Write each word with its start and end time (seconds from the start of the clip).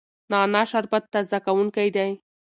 نعنا 0.31 0.61
شربت 0.71 1.03
تازه 1.13 1.37
کوونکی 1.45 1.87
دی. 1.95 2.11